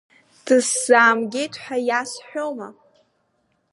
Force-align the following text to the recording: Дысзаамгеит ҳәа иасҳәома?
Дысзаамгеит 0.45 1.53
ҳәа 1.63 1.77
иасҳәома? 1.87 2.67